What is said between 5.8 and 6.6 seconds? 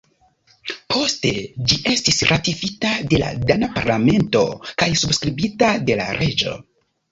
de la reĝo.